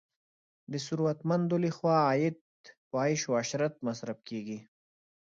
د 0.71 0.73
ثروتمندو 0.85 1.55
لخوا 1.65 1.95
عاید 2.07 2.35
په 2.89 2.95
عیش 3.03 3.21
او 3.27 3.33
عشرت 3.41 3.73
مصرف 3.87 4.17
کیږي. 4.29 4.59